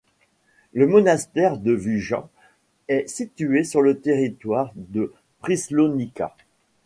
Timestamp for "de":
1.59-1.73, 4.73-5.13